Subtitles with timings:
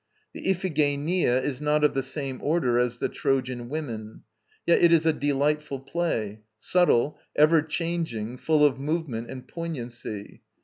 [0.33, 4.23] The Iphigenia is not of the same order as The Trojan Women.
[4.65, 10.41] Yet it is a delightful play; subtle, ever changing, full of movement and poignancy.